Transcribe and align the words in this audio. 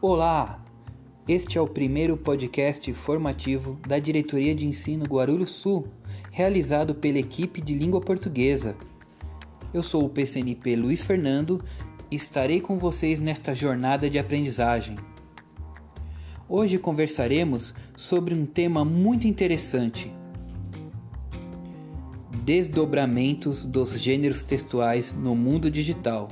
Olá! 0.00 0.64
Este 1.26 1.58
é 1.58 1.60
o 1.60 1.66
primeiro 1.66 2.16
podcast 2.16 2.92
formativo 2.92 3.80
da 3.84 3.98
Diretoria 3.98 4.54
de 4.54 4.64
Ensino 4.64 5.04
Guarulhos 5.04 5.50
Sul, 5.50 5.88
realizado 6.30 6.94
pela 6.94 7.18
equipe 7.18 7.60
de 7.60 7.74
língua 7.74 8.00
portuguesa. 8.00 8.76
Eu 9.74 9.82
sou 9.82 10.04
o 10.04 10.08
PCNP 10.08 10.76
Luiz 10.76 11.02
Fernando 11.02 11.64
e 12.12 12.14
estarei 12.14 12.60
com 12.60 12.78
vocês 12.78 13.18
nesta 13.18 13.52
jornada 13.56 14.08
de 14.08 14.20
aprendizagem. 14.20 14.96
Hoje 16.48 16.78
conversaremos 16.78 17.74
sobre 17.96 18.34
um 18.38 18.46
tema 18.46 18.84
muito 18.84 19.26
interessante: 19.26 20.14
desdobramentos 22.44 23.64
dos 23.64 23.98
gêneros 23.98 24.44
textuais 24.44 25.12
no 25.12 25.34
mundo 25.34 25.68
digital 25.68 26.28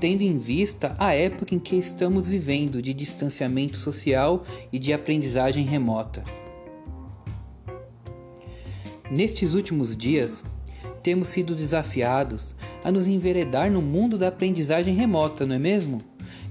tendo 0.00 0.22
em 0.22 0.38
vista 0.38 0.96
a 0.98 1.14
época 1.14 1.54
em 1.54 1.58
que 1.58 1.76
estamos 1.76 2.26
vivendo 2.26 2.80
de 2.80 2.94
distanciamento 2.94 3.76
social 3.76 4.44
e 4.72 4.78
de 4.78 4.92
aprendizagem 4.92 5.64
remota. 5.64 6.24
Nestes 9.10 9.52
últimos 9.54 9.94
dias, 9.94 10.42
temos 11.02 11.28
sido 11.28 11.54
desafiados 11.54 12.54
a 12.82 12.90
nos 12.90 13.06
enveredar 13.06 13.70
no 13.70 13.82
mundo 13.82 14.16
da 14.16 14.28
aprendizagem 14.28 14.94
remota, 14.94 15.44
não 15.44 15.56
é 15.56 15.58
mesmo? 15.58 15.98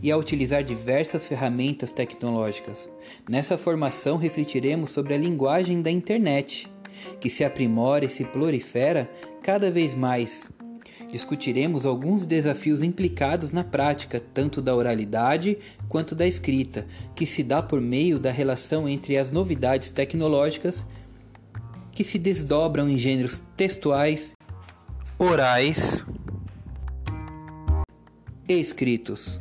E 0.01 0.11
a 0.11 0.17
utilizar 0.17 0.63
diversas 0.63 1.25
ferramentas 1.25 1.89
tecnológicas. 1.89 2.89
Nessa 3.27 3.57
formação, 3.57 4.17
refletiremos 4.17 4.91
sobre 4.91 5.13
a 5.13 5.17
linguagem 5.17 5.81
da 5.81 5.89
internet, 5.89 6.69
que 7.19 7.29
se 7.29 7.43
aprimora 7.43 8.05
e 8.05 8.09
se 8.09 8.25
prolifera 8.25 9.09
cada 9.41 9.71
vez 9.71 9.93
mais 9.93 10.51
discutiremos 11.11 11.85
alguns 11.85 12.25
desafios 12.25 12.83
implicados 12.83 13.51
na 13.51 13.63
prática, 13.63 14.21
tanto 14.33 14.61
da 14.61 14.75
oralidade 14.75 15.57
quanto 15.87 16.15
da 16.15 16.27
escrita, 16.27 16.85
que 17.15 17.25
se 17.25 17.43
dá 17.43 17.61
por 17.61 17.81
meio 17.81 18.19
da 18.19 18.31
relação 18.31 18.87
entre 18.87 19.17
as 19.17 19.31
novidades 19.31 19.89
tecnológicas 19.89 20.85
que 21.91 22.03
se 22.03 22.17
desdobram 22.17 22.89
em 22.89 22.97
gêneros 22.97 23.41
textuais, 23.57 24.33
orais 25.17 26.05
e 28.47 28.53
escritos. 28.53 29.39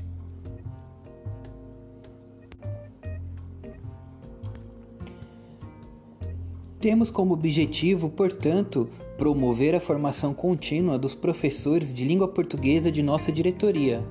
Temos 6.80 7.10
como 7.10 7.34
objetivo, 7.34 8.08
portanto, 8.08 8.88
promover 9.18 9.74
a 9.74 9.80
formação 9.80 10.32
contínua 10.32 10.96
dos 10.96 11.12
professores 11.12 11.92
de 11.92 12.04
língua 12.04 12.28
portuguesa 12.28 12.90
de 12.90 13.02
nossa 13.02 13.32
diretoria, 13.32 14.06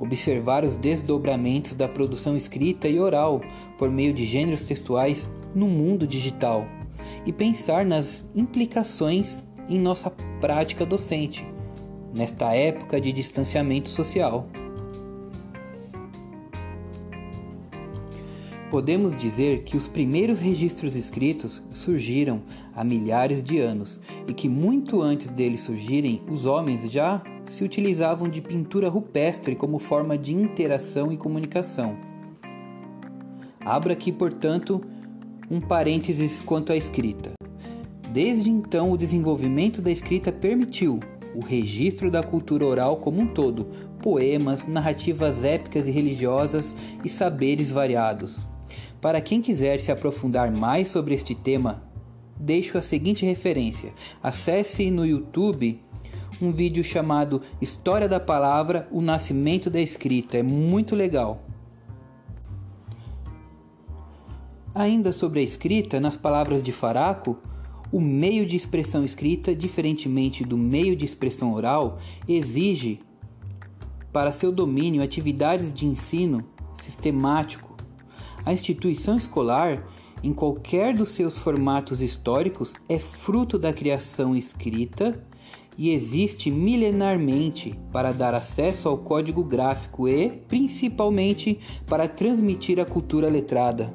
observar 0.00 0.64
os 0.64 0.78
desdobramentos 0.78 1.74
da 1.74 1.86
produção 1.86 2.34
escrita 2.34 2.88
e 2.88 2.98
oral 2.98 3.42
por 3.76 3.90
meio 3.90 4.14
de 4.14 4.24
gêneros 4.24 4.64
textuais 4.64 5.28
no 5.54 5.68
mundo 5.68 6.06
digital 6.06 6.66
e 7.26 7.32
pensar 7.32 7.84
nas 7.84 8.26
implicações 8.34 9.44
em 9.68 9.78
nossa 9.78 10.10
prática 10.40 10.86
docente, 10.86 11.46
nesta 12.14 12.54
época 12.54 12.98
de 12.98 13.12
distanciamento 13.12 13.90
social. 13.90 14.48
Podemos 18.70 19.16
dizer 19.16 19.62
que 19.62 19.78
os 19.78 19.88
primeiros 19.88 20.40
registros 20.40 20.94
escritos 20.94 21.62
surgiram 21.72 22.42
há 22.76 22.84
milhares 22.84 23.42
de 23.42 23.58
anos 23.58 23.98
e 24.26 24.34
que 24.34 24.46
muito 24.46 25.00
antes 25.00 25.30
deles 25.30 25.62
surgirem, 25.62 26.20
os 26.30 26.44
homens 26.44 26.90
já 26.90 27.22
se 27.46 27.64
utilizavam 27.64 28.28
de 28.28 28.42
pintura 28.42 28.90
rupestre 28.90 29.56
como 29.56 29.78
forma 29.78 30.18
de 30.18 30.34
interação 30.34 31.10
e 31.10 31.16
comunicação. 31.16 31.96
Abro 33.58 33.90
aqui, 33.90 34.12
portanto, 34.12 34.82
um 35.50 35.60
parênteses 35.62 36.42
quanto 36.42 36.70
à 36.70 36.76
escrita. 36.76 37.32
Desde 38.12 38.50
então, 38.50 38.92
o 38.92 38.98
desenvolvimento 38.98 39.80
da 39.80 39.90
escrita 39.90 40.30
permitiu 40.30 41.00
o 41.34 41.40
registro 41.40 42.10
da 42.10 42.22
cultura 42.22 42.66
oral 42.66 42.98
como 42.98 43.20
um 43.20 43.26
todo, 43.26 43.66
poemas, 44.02 44.66
narrativas 44.66 45.44
épicas 45.44 45.86
e 45.86 45.90
religiosas 45.90 46.74
e 47.04 47.08
saberes 47.08 47.70
variados. 47.70 48.47
Para 49.00 49.20
quem 49.20 49.40
quiser 49.40 49.78
se 49.78 49.92
aprofundar 49.92 50.50
mais 50.50 50.88
sobre 50.88 51.14
este 51.14 51.34
tema, 51.34 51.84
deixo 52.36 52.76
a 52.76 52.82
seguinte 52.82 53.24
referência: 53.24 53.92
acesse 54.22 54.90
no 54.90 55.06
YouTube 55.06 55.80
um 56.40 56.52
vídeo 56.52 56.82
chamado 56.82 57.40
História 57.60 58.08
da 58.08 58.18
Palavra: 58.18 58.88
O 58.90 59.00
Nascimento 59.00 59.70
da 59.70 59.80
Escrita. 59.80 60.38
É 60.38 60.42
muito 60.42 60.96
legal. 60.96 61.42
Ainda 64.74 65.12
sobre 65.12 65.40
a 65.40 65.42
escrita, 65.42 65.98
nas 65.98 66.16
palavras 66.16 66.62
de 66.62 66.72
Faraco, 66.72 67.38
o 67.90 68.00
meio 68.00 68.44
de 68.44 68.56
expressão 68.56 69.02
escrita, 69.02 69.54
diferentemente 69.54 70.44
do 70.44 70.56
meio 70.56 70.94
de 70.94 71.04
expressão 71.04 71.52
oral, 71.52 71.98
exige 72.28 73.00
para 74.12 74.30
seu 74.30 74.52
domínio 74.52 75.02
atividades 75.02 75.72
de 75.72 75.86
ensino 75.86 76.44
sistemático 76.74 77.67
a 78.48 78.52
instituição 78.54 79.18
escolar, 79.18 79.86
em 80.22 80.32
qualquer 80.32 80.94
dos 80.94 81.10
seus 81.10 81.36
formatos 81.36 82.00
históricos, 82.00 82.72
é 82.88 82.98
fruto 82.98 83.58
da 83.58 83.74
criação 83.74 84.34
escrita 84.34 85.22
e 85.76 85.90
existe 85.90 86.50
milenarmente 86.50 87.78
para 87.92 88.10
dar 88.10 88.32
acesso 88.32 88.88
ao 88.88 88.96
código 88.96 89.44
gráfico 89.44 90.08
e, 90.08 90.30
principalmente, 90.48 91.58
para 91.86 92.08
transmitir 92.08 92.80
a 92.80 92.86
cultura 92.86 93.28
letrada. 93.28 93.92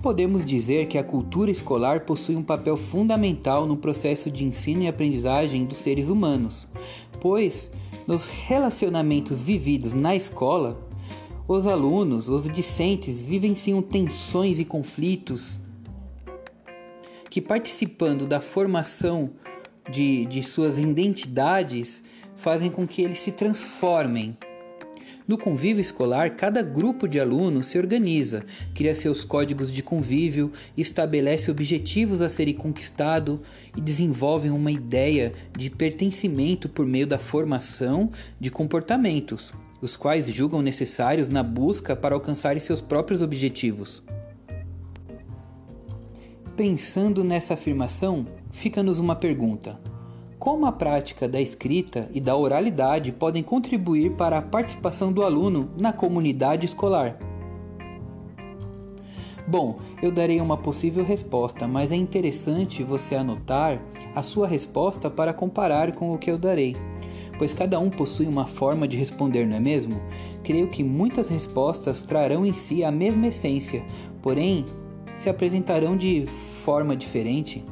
Podemos 0.00 0.42
dizer 0.42 0.86
que 0.86 0.96
a 0.96 1.04
cultura 1.04 1.50
escolar 1.50 2.06
possui 2.06 2.36
um 2.36 2.42
papel 2.42 2.78
fundamental 2.78 3.66
no 3.66 3.76
processo 3.76 4.30
de 4.30 4.46
ensino 4.46 4.84
e 4.84 4.88
aprendizagem 4.88 5.66
dos 5.66 5.76
seres 5.76 6.08
humanos, 6.08 6.66
pois, 7.20 7.70
nos 8.06 8.24
relacionamentos 8.24 9.42
vividos 9.42 9.92
na 9.92 10.16
escola, 10.16 10.88
os 11.52 11.66
alunos, 11.66 12.28
os 12.28 12.48
discentes 12.48 13.26
vivenciam 13.26 13.82
tensões 13.82 14.60
e 14.60 14.64
conflitos 14.64 15.58
que, 17.28 17.40
participando 17.40 18.24
da 18.24 18.40
formação 18.40 19.30
de, 19.90 20.26
de 20.26 20.44
suas 20.44 20.78
identidades, 20.78 22.04
fazem 22.36 22.70
com 22.70 22.86
que 22.86 23.02
eles 23.02 23.18
se 23.18 23.32
transformem. 23.32 24.38
No 25.26 25.36
convívio 25.36 25.80
escolar, 25.80 26.36
cada 26.36 26.62
grupo 26.62 27.08
de 27.08 27.18
alunos 27.18 27.66
se 27.66 27.78
organiza, 27.78 28.44
cria 28.72 28.94
seus 28.94 29.24
códigos 29.24 29.72
de 29.72 29.82
convívio, 29.82 30.52
estabelece 30.76 31.50
objetivos 31.50 32.22
a 32.22 32.28
serem 32.28 32.54
conquistados 32.54 33.40
e 33.76 33.80
desenvolve 33.80 34.50
uma 34.50 34.70
ideia 34.70 35.32
de 35.58 35.68
pertencimento 35.68 36.68
por 36.68 36.86
meio 36.86 37.08
da 37.08 37.18
formação 37.18 38.08
de 38.38 38.50
comportamentos 38.50 39.52
os 39.80 39.96
quais 39.96 40.26
julgam 40.28 40.60
necessários 40.60 41.28
na 41.28 41.42
busca 41.42 41.96
para 41.96 42.14
alcançar 42.14 42.58
seus 42.60 42.80
próprios 42.80 43.22
objetivos. 43.22 44.02
Pensando 46.56 47.24
nessa 47.24 47.54
afirmação, 47.54 48.26
fica-nos 48.50 48.98
uma 48.98 49.16
pergunta: 49.16 49.80
como 50.38 50.66
a 50.66 50.72
prática 50.72 51.26
da 51.26 51.40
escrita 51.40 52.10
e 52.12 52.20
da 52.20 52.36
oralidade 52.36 53.12
podem 53.12 53.42
contribuir 53.42 54.12
para 54.12 54.38
a 54.38 54.42
participação 54.42 55.12
do 55.12 55.22
aluno 55.22 55.70
na 55.78 55.92
comunidade 55.92 56.66
escolar? 56.66 57.18
Bom, 59.48 59.80
eu 60.00 60.12
darei 60.12 60.40
uma 60.40 60.56
possível 60.56 61.02
resposta, 61.02 61.66
mas 61.66 61.90
é 61.90 61.96
interessante 61.96 62.84
você 62.84 63.16
anotar 63.16 63.82
a 64.14 64.22
sua 64.22 64.46
resposta 64.46 65.10
para 65.10 65.32
comparar 65.32 65.92
com 65.92 66.14
o 66.14 66.18
que 66.18 66.30
eu 66.30 66.38
darei 66.38 66.76
pois 67.40 67.54
cada 67.54 67.80
um 67.80 67.88
possui 67.88 68.26
uma 68.26 68.44
forma 68.44 68.86
de 68.86 68.98
responder, 68.98 69.46
não 69.46 69.56
é 69.56 69.60
mesmo? 69.60 69.98
Creio 70.44 70.68
que 70.68 70.84
muitas 70.84 71.30
respostas 71.30 72.02
trarão 72.02 72.44
em 72.44 72.52
si 72.52 72.84
a 72.84 72.90
mesma 72.90 73.28
essência, 73.28 73.82
porém 74.20 74.66
se 75.16 75.30
apresentarão 75.30 75.96
de 75.96 76.26
forma 76.62 76.94
diferente. 76.94 77.64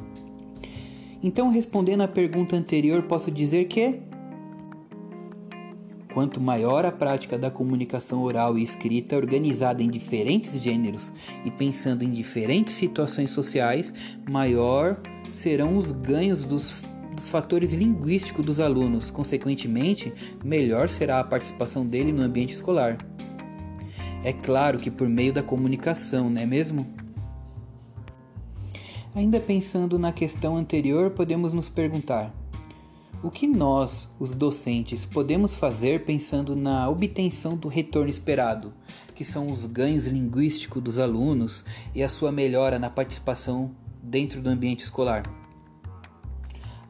Então, 1.21 1.51
respondendo 1.51 2.01
à 2.01 2.07
pergunta 2.07 2.55
anterior, 2.55 3.03
posso 3.03 3.29
dizer 3.29 3.65
que 3.65 3.99
Quanto 6.11 6.41
maior 6.41 6.83
a 6.85 6.91
prática 6.91 7.37
da 7.37 7.51
comunicação 7.51 8.23
oral 8.23 8.57
e 8.57 8.63
escrita 8.63 9.15
organizada 9.15 9.83
em 9.83 9.89
diferentes 9.89 10.59
gêneros 10.59 11.13
e 11.45 11.51
pensando 11.51 12.03
em 12.03 12.09
diferentes 12.09 12.73
situações 12.73 13.29
sociais, 13.29 13.93
maior 14.27 14.99
serão 15.31 15.77
os 15.77 15.91
ganhos 15.91 16.43
dos 16.43 16.83
dos 17.19 17.29
fatores 17.29 17.73
linguísticos 17.73 18.45
dos 18.45 18.61
alunos, 18.61 19.11
consequentemente, 19.11 20.13
melhor 20.41 20.87
será 20.87 21.19
a 21.19 21.23
participação 21.23 21.85
dele 21.85 22.13
no 22.13 22.23
ambiente 22.23 22.53
escolar. 22.53 22.97
É 24.23 24.31
claro 24.31 24.79
que 24.79 24.89
por 24.89 25.09
meio 25.09 25.33
da 25.33 25.43
comunicação, 25.43 26.29
não 26.29 26.39
é 26.39 26.45
mesmo? 26.45 26.87
Ainda 29.13 29.37
pensando 29.37 29.99
na 29.99 30.13
questão 30.13 30.55
anterior, 30.55 31.11
podemos 31.11 31.51
nos 31.51 31.67
perguntar: 31.67 32.33
O 33.21 33.29
que 33.29 33.47
nós, 33.47 34.09
os 34.17 34.33
docentes, 34.33 35.03
podemos 35.03 35.53
fazer 35.53 36.05
pensando 36.05 36.55
na 36.55 36.87
obtenção 36.89 37.57
do 37.57 37.67
retorno 37.67 38.09
esperado, 38.09 38.71
que 39.13 39.25
são 39.25 39.51
os 39.51 39.65
ganhos 39.65 40.07
linguísticos 40.07 40.81
dos 40.81 40.99
alunos 40.99 41.65
e 41.93 42.01
a 42.01 42.07
sua 42.07 42.31
melhora 42.31 42.79
na 42.79 42.89
participação 42.89 43.71
dentro 44.01 44.41
do 44.41 44.49
ambiente 44.49 44.85
escolar? 44.85 45.38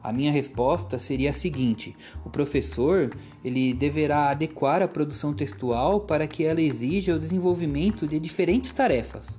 A 0.02 0.12
minha 0.12 0.32
resposta 0.32 0.98
seria 0.98 1.30
a 1.30 1.34
seguinte: 1.34 1.94
o 2.24 2.30
professor 2.30 3.14
ele 3.44 3.74
deverá 3.74 4.30
adequar 4.30 4.82
a 4.82 4.88
produção 4.88 5.34
textual 5.34 6.00
para 6.00 6.26
que 6.26 6.44
ela 6.44 6.60
exija 6.60 7.14
o 7.14 7.18
desenvolvimento 7.18 8.06
de 8.06 8.18
diferentes 8.18 8.72
tarefas, 8.72 9.38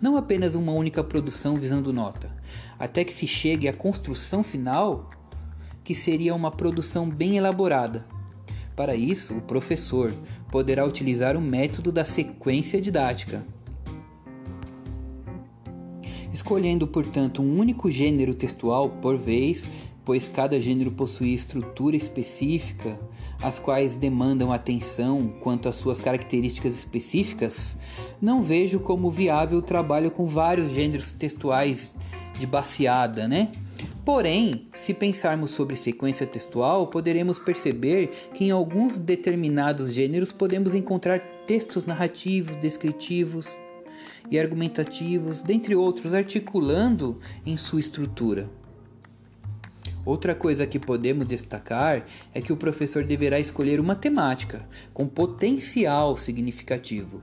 não 0.00 0.16
apenas 0.16 0.54
uma 0.54 0.72
única 0.72 1.04
produção 1.04 1.56
visando 1.56 1.92
nota, 1.92 2.30
até 2.78 3.04
que 3.04 3.12
se 3.12 3.26
chegue 3.26 3.68
à 3.68 3.72
construção 3.72 4.42
final, 4.42 5.10
que 5.84 5.94
seria 5.94 6.34
uma 6.34 6.50
produção 6.50 7.08
bem 7.08 7.36
elaborada. 7.36 8.06
Para 8.74 8.94
isso, 8.94 9.34
o 9.34 9.42
professor 9.42 10.14
poderá 10.50 10.84
utilizar 10.84 11.36
o 11.36 11.40
método 11.40 11.90
da 11.90 12.04
sequência 12.04 12.80
didática. 12.80 13.44
Escolhendo, 16.32 16.86
portanto, 16.86 17.42
um 17.42 17.58
único 17.58 17.90
gênero 17.90 18.32
textual 18.32 18.88
por 18.88 19.16
vez 19.16 19.68
pois 20.08 20.26
cada 20.26 20.58
gênero 20.58 20.90
possui 20.90 21.34
estrutura 21.34 21.94
específica, 21.94 22.98
as 23.42 23.58
quais 23.58 23.94
demandam 23.94 24.50
atenção 24.50 25.34
quanto 25.38 25.68
às 25.68 25.76
suas 25.76 26.00
características 26.00 26.72
específicas, 26.72 27.76
não 28.18 28.42
vejo 28.42 28.80
como 28.80 29.10
viável 29.10 29.58
o 29.58 29.62
trabalho 29.62 30.10
com 30.10 30.24
vários 30.24 30.72
gêneros 30.72 31.12
textuais 31.12 31.94
de 32.38 32.46
baseada, 32.46 33.28
né? 33.28 33.52
Porém, 34.02 34.66
se 34.74 34.94
pensarmos 34.94 35.50
sobre 35.50 35.76
sequência 35.76 36.26
textual, 36.26 36.86
poderemos 36.86 37.38
perceber 37.38 38.30
que 38.32 38.46
em 38.46 38.50
alguns 38.50 38.96
determinados 38.96 39.92
gêneros 39.92 40.32
podemos 40.32 40.74
encontrar 40.74 41.20
textos 41.46 41.84
narrativos, 41.84 42.56
descritivos 42.56 43.58
e 44.30 44.38
argumentativos, 44.38 45.42
dentre 45.42 45.76
outros, 45.76 46.14
articulando 46.14 47.18
em 47.44 47.58
sua 47.58 47.80
estrutura. 47.80 48.48
Outra 50.08 50.34
coisa 50.34 50.66
que 50.66 50.78
podemos 50.78 51.26
destacar 51.26 52.06
é 52.32 52.40
que 52.40 52.50
o 52.50 52.56
professor 52.56 53.04
deverá 53.04 53.38
escolher 53.38 53.78
uma 53.78 53.94
temática 53.94 54.66
com 54.94 55.06
potencial 55.06 56.16
significativo, 56.16 57.20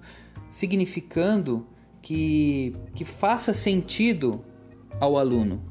significando 0.51 1.65
que, 1.99 2.75
que 2.93 3.03
faça 3.03 3.55
sentido 3.55 4.45
ao 4.99 5.17
aluno. 5.17 5.63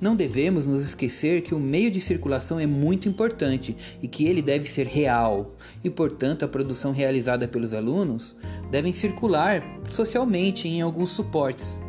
Não 0.00 0.16
devemos 0.16 0.66
nos 0.66 0.82
esquecer 0.82 1.42
que 1.42 1.54
o 1.54 1.60
meio 1.60 1.92
de 1.92 2.00
circulação 2.00 2.58
é 2.58 2.66
muito 2.66 3.08
importante 3.08 3.76
e 4.02 4.08
que 4.08 4.26
ele 4.26 4.42
deve 4.42 4.68
ser 4.68 4.88
real, 4.88 5.54
e 5.84 5.88
portanto 5.88 6.44
a 6.44 6.48
produção 6.48 6.90
realizada 6.90 7.46
pelos 7.46 7.72
alunos 7.72 8.34
devem 8.68 8.92
circular 8.92 9.62
socialmente 9.88 10.66
em 10.66 10.80
alguns 10.80 11.10
suportes 11.10 11.80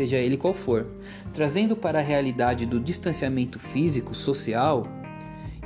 seja 0.00 0.16
ele 0.16 0.38
qual 0.38 0.54
for, 0.54 0.86
trazendo 1.34 1.76
para 1.76 1.98
a 1.98 2.02
realidade 2.02 2.64
do 2.64 2.80
distanciamento 2.80 3.58
físico, 3.58 4.14
social 4.14 4.86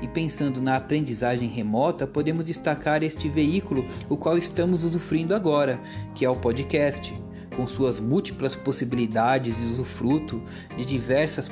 e 0.02 0.08
pensando 0.08 0.60
na 0.60 0.74
aprendizagem 0.74 1.48
remota, 1.48 2.04
podemos 2.04 2.44
destacar 2.44 3.04
este 3.04 3.28
veículo 3.28 3.84
o 4.08 4.16
qual 4.16 4.36
estamos 4.36 4.82
usufruindo 4.82 5.36
agora, 5.36 5.80
que 6.16 6.24
é 6.24 6.28
o 6.28 6.34
podcast, 6.34 7.14
com 7.54 7.64
suas 7.64 8.00
múltiplas 8.00 8.56
possibilidades 8.56 9.58
de 9.58 9.62
usufruto 9.62 10.42
de 10.76 10.84
diversas 10.84 11.48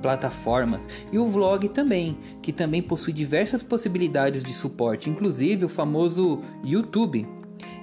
plataformas, 0.00 0.88
e 1.12 1.18
o 1.18 1.28
vlog 1.28 1.68
também, 1.68 2.16
que 2.40 2.50
também 2.50 2.80
possui 2.80 3.12
diversas 3.12 3.62
possibilidades 3.62 4.42
de 4.42 4.54
suporte, 4.54 5.10
inclusive 5.10 5.66
o 5.66 5.68
famoso 5.68 6.40
YouTube 6.64 7.28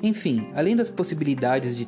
enfim, 0.02 0.48
além 0.54 0.76
das 0.76 0.90
possibilidades 0.90 1.76
de, 1.76 1.86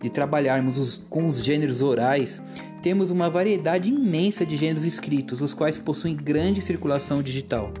de 0.00 0.10
trabalharmos 0.10 0.78
os, 0.78 1.02
com 1.08 1.26
os 1.26 1.42
gêneros 1.42 1.80
orais, 1.80 2.42
temos 2.82 3.10
uma 3.10 3.30
variedade 3.30 3.88
imensa 3.88 4.44
de 4.44 4.56
gêneros 4.56 4.84
escritos, 4.84 5.40
os 5.40 5.54
quais 5.54 5.78
possuem 5.78 6.16
grande 6.16 6.60
circulação 6.60 7.22
digital. 7.22 7.72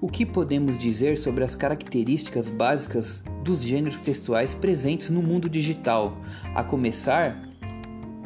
O 0.00 0.08
que 0.08 0.24
podemos 0.24 0.78
dizer 0.78 1.18
sobre 1.18 1.44
as 1.44 1.54
características 1.54 2.48
básicas 2.48 3.22
dos 3.42 3.62
gêneros 3.62 4.00
textuais 4.00 4.54
presentes 4.54 5.10
no 5.10 5.22
mundo 5.22 5.48
digital, 5.48 6.18
a 6.54 6.62
começar 6.62 7.38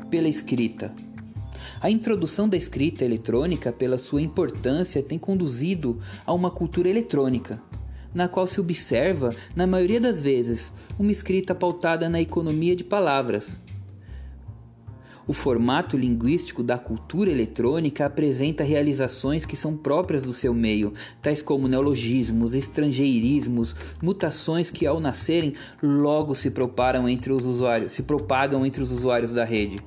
pela 0.08 0.28
escrita? 0.28 0.94
A 1.80 1.90
introdução 1.90 2.48
da 2.48 2.56
escrita 2.56 3.04
eletrônica, 3.04 3.72
pela 3.72 3.98
sua 3.98 4.22
importância, 4.22 5.02
tem 5.02 5.18
conduzido 5.18 5.98
a 6.24 6.32
uma 6.32 6.50
cultura 6.50 6.88
eletrônica, 6.88 7.60
na 8.14 8.28
qual 8.28 8.46
se 8.46 8.60
observa, 8.60 9.34
na 9.54 9.66
maioria 9.66 10.00
das 10.00 10.20
vezes, 10.20 10.72
uma 10.98 11.12
escrita 11.12 11.54
pautada 11.54 12.08
na 12.08 12.20
economia 12.20 12.74
de 12.74 12.84
palavras. 12.84 13.58
O 15.30 15.32
formato 15.32 15.96
linguístico 15.96 16.60
da 16.60 16.76
cultura 16.76 17.30
eletrônica 17.30 18.04
apresenta 18.04 18.64
realizações 18.64 19.44
que 19.44 19.56
são 19.56 19.76
próprias 19.76 20.24
do 20.24 20.32
seu 20.32 20.52
meio, 20.52 20.92
tais 21.22 21.40
como 21.40 21.68
neologismos, 21.68 22.52
estrangeirismos, 22.52 23.76
mutações 24.02 24.70
que 24.70 24.86
ao 24.86 24.98
nascerem 24.98 25.54
logo 25.80 26.34
se 26.34 26.50
propagam 26.50 27.08
entre 27.08 27.32
os 27.32 27.46
usuários, 27.46 27.92
se 27.92 28.02
propagam 28.02 28.66
entre 28.66 28.82
os 28.82 28.90
usuários 28.90 29.30
da 29.30 29.44
rede. 29.44 29.80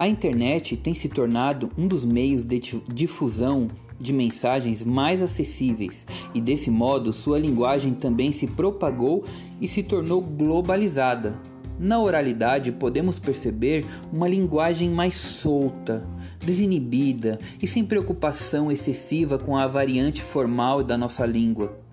A 0.00 0.06
internet 0.06 0.76
tem 0.76 0.94
se 0.94 1.08
tornado 1.08 1.72
um 1.76 1.88
dos 1.88 2.04
meios 2.04 2.44
de 2.44 2.60
difusão 2.86 3.66
de 3.98 4.12
mensagens 4.12 4.84
mais 4.84 5.20
acessíveis 5.20 6.06
e, 6.32 6.40
desse 6.40 6.70
modo, 6.70 7.12
sua 7.12 7.36
linguagem 7.36 7.92
também 7.94 8.30
se 8.30 8.46
propagou 8.46 9.24
e 9.60 9.66
se 9.66 9.82
tornou 9.82 10.20
globalizada. 10.20 11.36
Na 11.80 12.00
oralidade, 12.00 12.70
podemos 12.70 13.18
perceber 13.18 13.84
uma 14.12 14.28
linguagem 14.28 14.88
mais 14.88 15.16
solta, 15.16 16.06
desinibida 16.44 17.40
e 17.60 17.66
sem 17.66 17.84
preocupação 17.84 18.70
excessiva 18.70 19.36
com 19.36 19.56
a 19.56 19.66
variante 19.66 20.22
formal 20.22 20.84
da 20.84 20.96
nossa 20.96 21.26
língua. 21.26 21.87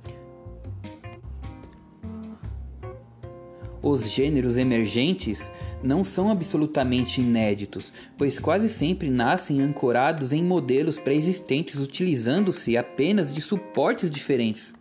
Os 3.88 4.10
gêneros 4.10 4.58
emergentes 4.58 5.54
não 5.84 6.04
são 6.04 6.32
absolutamente 6.32 7.22
inéditos, 7.22 7.94
pois 8.18 8.40
quase 8.40 8.68
sempre 8.68 9.12
nascem 9.12 9.62
ancorados 9.62 10.34
em 10.34 10.44
modelos 10.44 10.98
pré-existentes 10.98 11.80
utilizando-se 11.80 12.76
apenas 12.76 13.32
de 13.32 13.44
suportes 13.44 14.10
diferentes. 14.10 14.74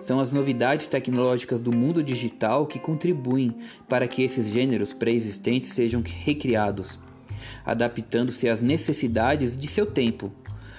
São 0.00 0.20
as 0.20 0.32
novidades 0.32 0.86
tecnológicas 0.86 1.60
do 1.60 1.70
mundo 1.70 2.02
digital 2.02 2.66
que 2.66 2.78
contribuem 2.78 3.54
para 3.90 4.08
que 4.08 4.22
esses 4.22 4.46
gêneros 4.46 4.94
pré-existentes 4.94 5.68
sejam 5.68 6.02
recriados, 6.02 6.98
adaptando-se 7.62 8.48
às 8.48 8.62
necessidades 8.62 9.54
de 9.54 9.68
seu 9.68 9.84
tempo, 9.84 10.32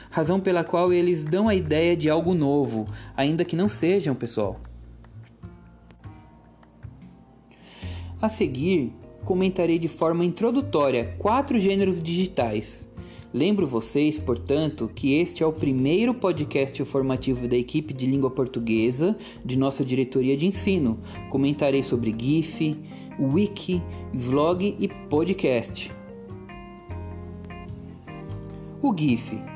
razão 0.09 0.39
pela 0.39 0.63
qual 0.63 0.91
eles 0.91 1.23
dão 1.23 1.47
a 1.47 1.53
ideia 1.53 1.95
de 1.95 2.09
algo 2.09 2.33
novo, 2.33 2.87
ainda 3.15 3.45
que 3.45 3.55
não 3.55 3.69
sejam, 3.69 4.15
pessoal. 4.15 4.59
A 8.21 8.29
seguir, 8.29 8.93
comentarei 9.23 9.77
de 9.77 9.87
forma 9.87 10.23
introdutória 10.23 11.15
quatro 11.17 11.59
gêneros 11.59 12.01
digitais. 12.01 12.87
Lembro 13.33 13.67
vocês, 13.67 14.17
portanto, 14.17 14.89
que 14.95 15.15
este 15.15 15.43
é 15.43 15.45
o 15.45 15.51
primeiro 15.51 16.13
podcast 16.13 16.81
informativo 16.81 17.47
da 17.49 17.57
equipe 17.57 17.93
de 17.93 18.05
língua 18.05 18.31
portuguesa 18.31 19.17
de 19.43 19.57
nossa 19.57 19.83
diretoria 19.83 20.37
de 20.37 20.47
ensino. 20.47 20.97
Comentarei 21.29 21.83
sobre 21.83 22.15
GIF, 22.17 22.77
Wiki, 23.19 23.83
vlog 24.13 24.75
e 24.79 24.87
podcast. 25.09 25.91
O 28.81 28.95
GIF 28.97 29.54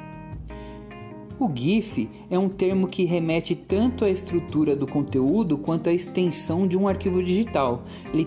o 1.39 1.49
GIF 1.53 2.09
é 2.29 2.37
um 2.37 2.49
termo 2.49 2.85
que 2.85 3.05
remete 3.05 3.55
tanto 3.55 4.03
à 4.03 4.09
estrutura 4.09 4.75
do 4.75 4.85
conteúdo 4.85 5.57
quanto 5.57 5.89
à 5.89 5.93
extensão 5.93 6.67
de 6.67 6.77
um 6.77 6.85
arquivo 6.85 7.23
digital. 7.23 7.83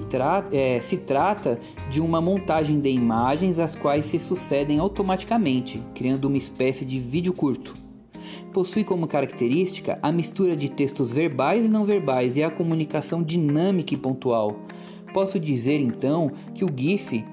Tra 0.08 0.48
é, 0.50 0.80
se 0.80 0.96
trata 0.96 1.60
de 1.90 2.00
uma 2.00 2.22
montagem 2.22 2.80
de 2.80 2.88
imagens 2.88 3.58
as 3.58 3.76
quais 3.76 4.06
se 4.06 4.18
sucedem 4.18 4.78
automaticamente, 4.78 5.82
criando 5.94 6.24
uma 6.24 6.38
espécie 6.38 6.86
de 6.86 6.98
vídeo 6.98 7.34
curto. 7.34 7.76
Possui 8.50 8.82
como 8.82 9.06
característica 9.06 9.98
a 10.02 10.10
mistura 10.10 10.56
de 10.56 10.70
textos 10.70 11.12
verbais 11.12 11.66
e 11.66 11.68
não 11.68 11.84
verbais 11.84 12.36
e 12.36 12.42
a 12.42 12.50
comunicação 12.50 13.22
dinâmica 13.22 13.92
e 13.92 13.96
pontual. 13.96 14.56
Posso 15.12 15.38
dizer 15.38 15.80
então 15.80 16.30
que 16.54 16.64
o 16.64 16.70
GIF, 16.74 17.24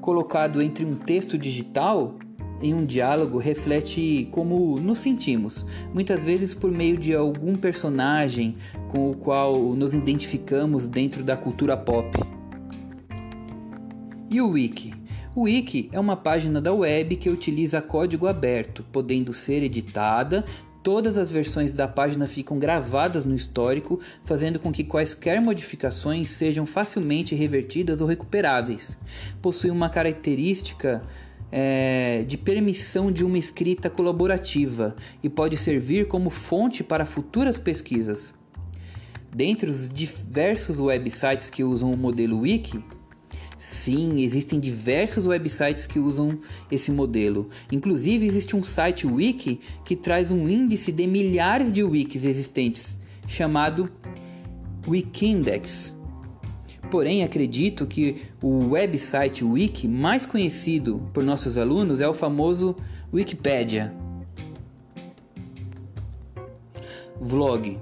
colocado 0.00 0.60
entre 0.60 0.84
um 0.84 0.94
texto 0.94 1.38
digital, 1.38 2.14
em 2.62 2.74
um 2.74 2.84
diálogo 2.84 3.38
reflete 3.38 4.28
como 4.30 4.78
nos 4.80 4.98
sentimos, 4.98 5.66
muitas 5.92 6.22
vezes 6.24 6.54
por 6.54 6.70
meio 6.70 6.96
de 6.96 7.14
algum 7.14 7.56
personagem 7.56 8.56
com 8.88 9.10
o 9.10 9.16
qual 9.16 9.74
nos 9.74 9.94
identificamos 9.94 10.86
dentro 10.86 11.22
da 11.22 11.36
cultura 11.36 11.76
pop. 11.76 12.08
E 14.30 14.40
o 14.40 14.50
Wiki? 14.50 14.92
O 15.34 15.42
Wiki 15.42 15.88
é 15.92 16.00
uma 16.00 16.16
página 16.16 16.60
da 16.60 16.72
web 16.72 17.14
que 17.16 17.28
utiliza 17.28 17.82
código 17.82 18.26
aberto, 18.26 18.84
podendo 18.90 19.32
ser 19.32 19.62
editada. 19.62 20.44
Todas 20.82 21.18
as 21.18 21.30
versões 21.30 21.72
da 21.72 21.86
página 21.86 22.26
ficam 22.26 22.58
gravadas 22.58 23.24
no 23.24 23.34
histórico, 23.34 24.00
fazendo 24.24 24.58
com 24.58 24.72
que 24.72 24.82
quaisquer 24.82 25.40
modificações 25.40 26.30
sejam 26.30 26.64
facilmente 26.64 27.34
revertidas 27.34 28.00
ou 28.00 28.06
recuperáveis. 28.06 28.96
Possui 29.42 29.70
uma 29.70 29.90
característica 29.90 31.02
é, 31.50 32.24
de 32.26 32.36
permissão 32.36 33.10
de 33.10 33.24
uma 33.24 33.38
escrita 33.38 33.88
colaborativa 33.88 34.96
e 35.22 35.28
pode 35.28 35.56
servir 35.56 36.08
como 36.08 36.30
fonte 36.30 36.82
para 36.82 37.06
futuras 37.06 37.58
pesquisas. 37.58 38.34
Dentre 39.34 39.68
os 39.68 39.88
diversos 39.88 40.80
websites 40.80 41.50
que 41.50 41.62
usam 41.62 41.92
o 41.92 41.96
modelo 41.96 42.40
Wiki, 42.40 42.82
sim, 43.58 44.22
existem 44.22 44.58
diversos 44.58 45.26
websites 45.26 45.86
que 45.86 45.98
usam 45.98 46.38
esse 46.70 46.90
modelo. 46.90 47.48
Inclusive, 47.70 48.26
existe 48.26 48.56
um 48.56 48.64
site 48.64 49.06
Wiki 49.06 49.60
que 49.84 49.94
traz 49.94 50.30
um 50.30 50.48
índice 50.48 50.90
de 50.90 51.06
milhares 51.06 51.70
de 51.70 51.82
wikis 51.82 52.24
existentes, 52.24 52.96
chamado 53.26 53.90
Wikindex. 54.86 55.95
Porém, 56.90 57.24
acredito 57.24 57.86
que 57.86 58.22
o 58.42 58.70
website 58.70 59.44
Wiki 59.44 59.88
mais 59.88 60.24
conhecido 60.24 61.02
por 61.12 61.22
nossos 61.22 61.58
alunos 61.58 62.00
é 62.00 62.08
o 62.08 62.14
famoso 62.14 62.76
Wikipedia. 63.12 63.92
Vlog. 67.20 67.78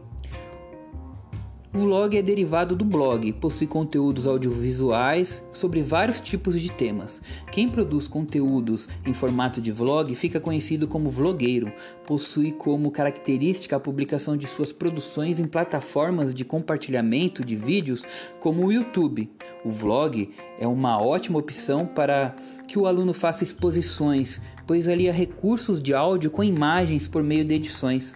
O 1.75 1.78
vlog 1.78 2.16
é 2.16 2.23
derivado 2.23 2.76
do 2.76 2.85
blog, 2.85 3.33
possui 3.33 3.66
conteúdos 3.66 4.28
audiovisuais 4.28 5.43
sobre 5.52 5.83
vários 5.83 6.21
tipos 6.21 6.61
de 6.61 6.71
temas. 6.71 7.21
Quem 7.50 7.69
produz 7.69 8.07
conteúdos 8.07 8.88
em 9.04 9.12
formato 9.12 9.61
de 9.61 9.73
vlog 9.73 10.14
fica 10.14 10.38
conhecido 10.38 10.87
como 10.87 11.11
vlogueiro. 11.11 11.73
Possui 12.07 12.52
como 12.52 12.93
característica 12.93 13.75
a 13.75 13.81
publicação 13.81 14.37
de 14.37 14.47
suas 14.47 14.71
produções 14.71 15.40
em 15.40 15.49
plataformas 15.49 16.33
de 16.33 16.45
compartilhamento 16.45 17.45
de 17.45 17.57
vídeos 17.57 18.07
como 18.38 18.64
o 18.64 18.73
YouTube. 18.73 19.28
O 19.64 19.71
vlog 19.71 20.31
é 20.61 20.69
uma 20.69 21.02
ótima 21.02 21.40
opção 21.40 21.87
para 21.87 22.37
que 22.69 22.78
o 22.78 22.87
aluno 22.87 23.12
faça 23.12 23.43
exposições, 23.43 24.40
pois 24.64 24.87
alia 24.87 25.12
recursos 25.12 25.83
de 25.83 25.93
áudio 25.93 26.31
com 26.31 26.45
imagens 26.45 27.09
por 27.09 27.25
meio 27.25 27.45
de 27.45 27.54
edições. 27.54 28.14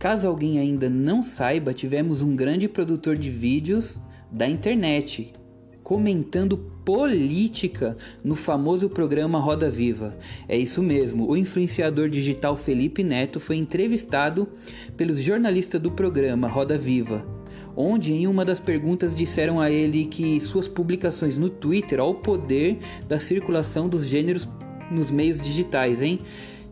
Caso 0.00 0.26
alguém 0.26 0.58
ainda 0.58 0.88
não 0.88 1.22
saiba, 1.22 1.74
tivemos 1.74 2.22
um 2.22 2.34
grande 2.34 2.66
produtor 2.66 3.18
de 3.18 3.28
vídeos 3.28 4.00
da 4.32 4.48
internet 4.48 5.34
comentando 5.82 6.56
política 6.56 7.98
no 8.24 8.34
famoso 8.34 8.88
programa 8.88 9.38
Roda 9.38 9.70
Viva. 9.70 10.16
É 10.48 10.56
isso 10.56 10.82
mesmo, 10.82 11.30
o 11.30 11.36
influenciador 11.36 12.08
digital 12.08 12.56
Felipe 12.56 13.04
Neto 13.04 13.38
foi 13.38 13.56
entrevistado 13.56 14.48
pelos 14.96 15.18
jornalistas 15.18 15.78
do 15.78 15.92
programa 15.92 16.48
Roda 16.48 16.78
Viva, 16.78 17.26
onde 17.76 18.14
em 18.14 18.26
uma 18.26 18.42
das 18.42 18.58
perguntas 18.58 19.14
disseram 19.14 19.60
a 19.60 19.70
ele 19.70 20.06
que 20.06 20.40
suas 20.40 20.66
publicações 20.66 21.36
no 21.36 21.50
Twitter 21.50 22.00
ao 22.00 22.14
poder 22.14 22.78
da 23.06 23.20
circulação 23.20 23.86
dos 23.86 24.06
gêneros 24.06 24.48
nos 24.90 25.10
meios 25.10 25.42
digitais, 25.42 26.00
hein? 26.00 26.20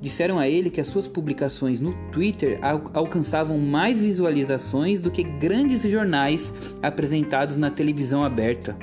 Disseram 0.00 0.38
a 0.38 0.48
ele 0.48 0.70
que 0.70 0.80
as 0.80 0.86
suas 0.86 1.08
publicações 1.08 1.80
no 1.80 1.92
Twitter 2.10 2.58
al 2.62 2.82
alcançavam 2.94 3.58
mais 3.58 3.98
visualizações 3.98 5.00
do 5.00 5.10
que 5.10 5.22
grandes 5.22 5.82
jornais 5.82 6.54
apresentados 6.82 7.56
na 7.56 7.70
televisão 7.70 8.22
aberta. 8.22 8.76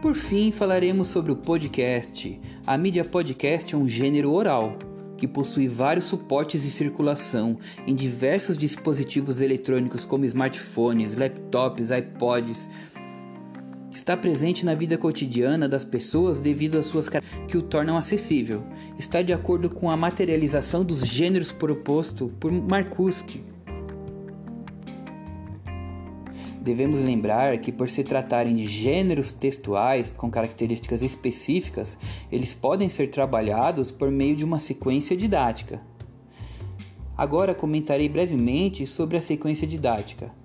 Por 0.00 0.16
fim, 0.16 0.50
falaremos 0.50 1.08
sobre 1.08 1.30
o 1.30 1.36
podcast. 1.36 2.40
A 2.66 2.76
mídia 2.76 3.04
podcast 3.04 3.72
é 3.72 3.78
um 3.78 3.88
gênero 3.88 4.32
oral 4.32 4.76
que 5.16 5.28
possui 5.28 5.68
vários 5.68 6.06
suportes 6.06 6.64
de 6.64 6.70
circulação 6.72 7.56
em 7.86 7.94
diversos 7.94 8.58
dispositivos 8.58 9.40
eletrônicos 9.40 10.04
como 10.04 10.24
smartphones, 10.24 11.14
laptops, 11.14 11.90
iPods, 11.90 12.68
Está 13.92 14.16
presente 14.16 14.64
na 14.64 14.74
vida 14.74 14.96
cotidiana 14.96 15.68
das 15.68 15.84
pessoas 15.84 16.40
devido 16.40 16.78
às 16.78 16.86
suas 16.86 17.10
características 17.10 17.46
que 17.46 17.58
o 17.58 17.62
tornam 17.62 17.96
acessível. 17.96 18.62
Está 18.98 19.20
de 19.20 19.34
acordo 19.34 19.68
com 19.68 19.90
a 19.90 19.96
materialização 19.96 20.82
dos 20.82 21.06
gêneros 21.06 21.52
proposto 21.52 22.32
por 22.40 22.50
Markuski. 22.50 23.44
Devemos 26.62 27.00
lembrar 27.00 27.58
que, 27.58 27.70
por 27.70 27.90
se 27.90 28.02
tratarem 28.02 28.56
de 28.56 28.66
gêneros 28.66 29.30
textuais 29.30 30.10
com 30.12 30.30
características 30.30 31.02
específicas, 31.02 31.98
eles 32.30 32.54
podem 32.54 32.88
ser 32.88 33.10
trabalhados 33.10 33.90
por 33.90 34.10
meio 34.10 34.34
de 34.34 34.44
uma 34.44 34.58
sequência 34.58 35.14
didática. 35.14 35.82
Agora 37.14 37.54
comentarei 37.54 38.08
brevemente 38.08 38.86
sobre 38.86 39.18
a 39.18 39.22
sequência 39.22 39.66
didática. 39.66 40.41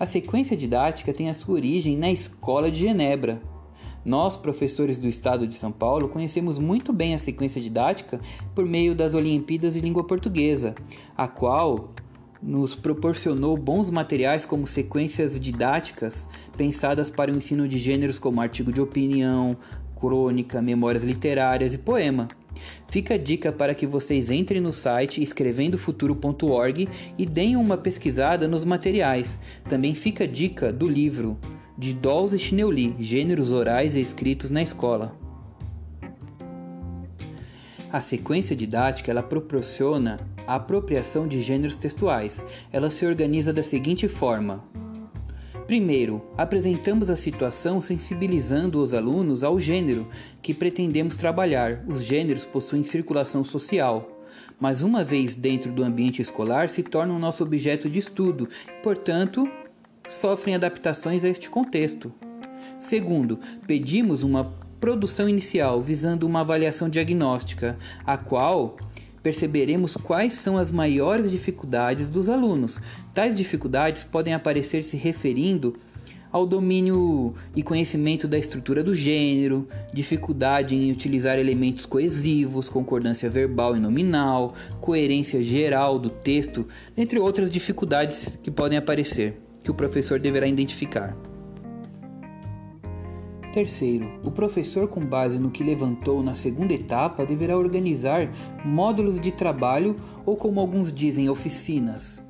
A 0.00 0.06
sequência 0.06 0.56
didática 0.56 1.12
tem 1.12 1.28
a 1.28 1.34
sua 1.34 1.56
origem 1.56 1.94
na 1.94 2.10
Escola 2.10 2.70
de 2.70 2.80
Genebra. 2.80 3.42
Nós, 4.02 4.34
professores 4.34 4.96
do 4.96 5.06
Estado 5.06 5.46
de 5.46 5.54
São 5.54 5.70
Paulo, 5.70 6.08
conhecemos 6.08 6.58
muito 6.58 6.90
bem 6.90 7.14
a 7.14 7.18
sequência 7.18 7.60
didática 7.60 8.18
por 8.54 8.64
meio 8.64 8.94
das 8.94 9.12
Olimpíadas 9.12 9.74
de 9.74 9.80
Língua 9.82 10.02
Portuguesa, 10.02 10.74
a 11.14 11.28
qual 11.28 11.92
nos 12.42 12.74
proporcionou 12.74 13.58
bons 13.58 13.90
materiais 13.90 14.46
como 14.46 14.66
sequências 14.66 15.38
didáticas 15.38 16.26
pensadas 16.56 17.10
para 17.10 17.30
o 17.30 17.36
ensino 17.36 17.68
de 17.68 17.76
gêneros 17.76 18.18
como 18.18 18.40
artigo 18.40 18.72
de 18.72 18.80
opinião, 18.80 19.54
crônica, 19.94 20.62
memórias 20.62 21.04
literárias 21.04 21.74
e 21.74 21.78
poema. 21.78 22.26
Fica 22.88 23.14
a 23.14 23.18
dica 23.18 23.52
para 23.52 23.74
que 23.74 23.86
vocês 23.86 24.30
entrem 24.30 24.60
no 24.60 24.72
site 24.72 25.22
escrevendofuturo.org 25.22 26.88
e 27.18 27.26
deem 27.26 27.56
uma 27.56 27.76
pesquisada 27.76 28.48
nos 28.48 28.64
materiais. 28.64 29.38
Também 29.68 29.94
fica 29.94 30.24
a 30.24 30.26
dica 30.26 30.72
do 30.72 30.88
livro 30.88 31.38
de 31.78 31.94
Dolls 31.94 32.36
e 32.36 32.38
Chineuli, 32.38 32.94
Gêneros 32.98 33.52
Orais 33.52 33.96
e 33.96 34.00
Escritos 34.00 34.50
na 34.50 34.62
Escola. 34.62 35.18
A 37.92 38.00
sequência 38.00 38.54
didática 38.54 39.10
ela 39.10 39.22
proporciona 39.22 40.18
a 40.46 40.56
apropriação 40.56 41.26
de 41.26 41.42
gêneros 41.42 41.76
textuais. 41.76 42.44
Ela 42.72 42.90
se 42.90 43.04
organiza 43.04 43.52
da 43.52 43.62
seguinte 43.62 44.06
forma: 44.06 44.62
Primeiro, 45.70 46.20
apresentamos 46.36 47.08
a 47.10 47.14
situação 47.14 47.80
sensibilizando 47.80 48.82
os 48.82 48.92
alunos 48.92 49.44
ao 49.44 49.60
gênero 49.60 50.08
que 50.42 50.52
pretendemos 50.52 51.14
trabalhar. 51.14 51.84
Os 51.86 52.02
gêneros 52.02 52.44
possuem 52.44 52.82
circulação 52.82 53.44
social, 53.44 54.20
mas 54.58 54.82
uma 54.82 55.04
vez 55.04 55.36
dentro 55.36 55.70
do 55.70 55.84
ambiente 55.84 56.20
escolar 56.20 56.68
se 56.68 56.82
tornam 56.82 57.20
nosso 57.20 57.44
objeto 57.44 57.88
de 57.88 58.00
estudo, 58.00 58.48
portanto, 58.82 59.48
sofrem 60.08 60.56
adaptações 60.56 61.22
a 61.22 61.28
este 61.28 61.48
contexto. 61.48 62.12
Segundo, 62.76 63.38
pedimos 63.64 64.24
uma 64.24 64.52
produção 64.80 65.28
inicial 65.28 65.80
visando 65.80 66.26
uma 66.26 66.40
avaliação 66.40 66.88
diagnóstica, 66.88 67.78
a 68.04 68.16
qual 68.16 68.76
perceberemos 69.22 69.96
quais 69.96 70.34
são 70.34 70.56
as 70.56 70.70
maiores 70.70 71.30
dificuldades 71.30 72.08
dos 72.08 72.28
alunos. 72.28 72.80
Tais 73.12 73.36
dificuldades 73.36 74.04
podem 74.04 74.34
aparecer 74.34 74.84
se 74.84 74.96
referindo 74.96 75.76
ao 76.32 76.46
domínio 76.46 77.34
e 77.56 77.62
conhecimento 77.62 78.28
da 78.28 78.38
estrutura 78.38 78.84
do 78.84 78.94
gênero, 78.94 79.68
dificuldade 79.92 80.76
em 80.76 80.90
utilizar 80.90 81.38
elementos 81.38 81.86
coesivos, 81.86 82.68
concordância 82.68 83.28
verbal 83.28 83.76
e 83.76 83.80
nominal, 83.80 84.54
coerência 84.80 85.42
geral 85.42 85.98
do 85.98 86.08
texto, 86.08 86.66
entre 86.96 87.18
outras 87.18 87.50
dificuldades 87.50 88.38
que 88.42 88.50
podem 88.50 88.78
aparecer, 88.78 89.40
que 89.62 89.70
o 89.70 89.74
professor 89.74 90.20
deverá 90.20 90.46
identificar. 90.46 91.16
Terceiro, 93.52 94.20
o 94.22 94.30
professor, 94.30 94.86
com 94.86 95.00
base 95.00 95.38
no 95.38 95.50
que 95.50 95.64
levantou 95.64 96.22
na 96.22 96.34
segunda 96.34 96.72
etapa, 96.72 97.26
deverá 97.26 97.58
organizar 97.58 98.30
módulos 98.64 99.18
de 99.18 99.32
trabalho 99.32 99.96
ou, 100.24 100.36
como 100.36 100.60
alguns 100.60 100.92
dizem, 100.92 101.28
oficinas. 101.28 102.22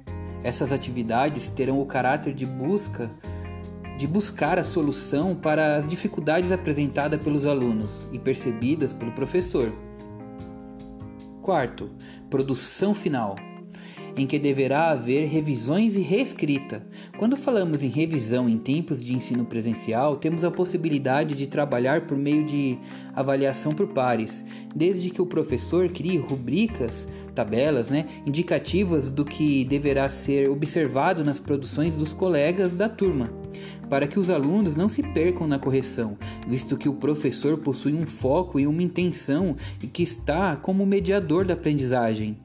Essas 0.42 0.72
atividades 0.72 1.50
terão 1.50 1.80
o 1.80 1.86
caráter 1.86 2.32
de 2.32 2.46
busca 2.46 3.10
de 3.98 4.06
buscar 4.06 4.58
a 4.58 4.64
solução 4.64 5.34
para 5.34 5.76
as 5.76 5.86
dificuldades 5.86 6.50
apresentadas 6.50 7.20
pelos 7.20 7.44
alunos 7.44 8.06
e 8.10 8.18
percebidas 8.18 8.94
pelo 8.94 9.12
professor. 9.12 9.70
Quarto, 11.42 11.90
produção 12.30 12.94
final. 12.94 13.36
Em 14.16 14.26
que 14.26 14.38
deverá 14.38 14.90
haver 14.90 15.26
revisões 15.26 15.96
e 15.96 16.00
reescrita. 16.00 16.86
Quando 17.18 17.36
falamos 17.36 17.82
em 17.82 17.88
revisão 17.88 18.48
em 18.48 18.58
tempos 18.58 19.00
de 19.00 19.14
ensino 19.14 19.44
presencial, 19.44 20.16
temos 20.16 20.44
a 20.44 20.50
possibilidade 20.50 21.34
de 21.34 21.46
trabalhar 21.46 22.06
por 22.06 22.16
meio 22.16 22.44
de 22.44 22.78
avaliação 23.14 23.72
por 23.72 23.88
pares, 23.88 24.44
desde 24.74 25.10
que 25.10 25.20
o 25.20 25.26
professor 25.26 25.88
crie 25.88 26.18
rubricas, 26.18 27.08
tabelas, 27.34 27.88
né, 27.88 28.06
indicativas 28.26 29.10
do 29.10 29.24
que 29.24 29.64
deverá 29.64 30.08
ser 30.08 30.48
observado 30.48 31.24
nas 31.24 31.38
produções 31.38 31.94
dos 31.94 32.12
colegas 32.12 32.72
da 32.72 32.88
turma, 32.88 33.32
para 33.88 34.06
que 34.06 34.18
os 34.18 34.30
alunos 34.30 34.76
não 34.76 34.88
se 34.88 35.02
percam 35.02 35.46
na 35.46 35.58
correção, 35.58 36.16
visto 36.46 36.76
que 36.76 36.88
o 36.88 36.94
professor 36.94 37.58
possui 37.58 37.94
um 37.94 38.06
foco 38.06 38.58
e 38.58 38.66
uma 38.66 38.82
intenção 38.82 39.56
e 39.82 39.86
que 39.86 40.02
está 40.02 40.56
como 40.56 40.86
mediador 40.86 41.44
da 41.44 41.54
aprendizagem. 41.54 42.36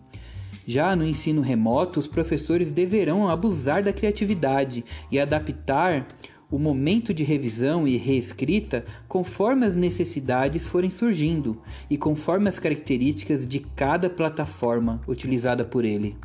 Já 0.66 0.96
no 0.96 1.06
ensino 1.06 1.42
remoto, 1.42 2.00
os 2.00 2.08
professores 2.08 2.72
deverão 2.72 3.28
abusar 3.28 3.84
da 3.84 3.94
criatividade 3.94 4.84
e 5.12 5.20
adaptar 5.20 6.08
o 6.50 6.58
momento 6.58 7.14
de 7.14 7.24
revisão 7.24 7.88
e 7.88 7.98
reescrita 7.98 8.86
conforme 9.08 9.66
as 9.66 9.76
necessidades 9.76 10.68
forem 10.68 10.90
surgindo 10.90 11.62
e 11.90 11.98
conforme 11.98 12.50
as 12.50 12.58
características 12.58 13.46
de 13.46 13.60
cada 13.60 14.10
plataforma 14.10 15.02
utilizada 15.08 15.64
por 15.64 15.86
ele. 15.86 16.16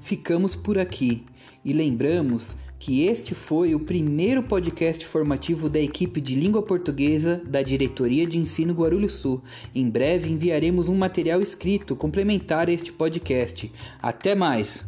Ficamos 0.00 0.54
por 0.56 0.78
aqui 0.78 1.24
e 1.64 1.72
lembramos 1.72 2.56
que 2.84 3.06
este 3.06 3.34
foi 3.34 3.74
o 3.74 3.80
primeiro 3.80 4.42
podcast 4.42 5.06
formativo 5.06 5.70
da 5.70 5.80
equipe 5.80 6.20
de 6.20 6.34
língua 6.34 6.60
portuguesa 6.60 7.40
da 7.46 7.62
Diretoria 7.62 8.26
de 8.26 8.38
Ensino 8.38 8.74
Guarulhos 8.74 9.12
Sul. 9.12 9.42
Em 9.74 9.88
breve 9.88 10.28
enviaremos 10.28 10.90
um 10.90 10.94
material 10.94 11.40
escrito 11.40 11.96
complementar 11.96 12.68
a 12.68 12.72
este 12.72 12.92
podcast. 12.92 13.72
Até 14.02 14.34
mais! 14.34 14.84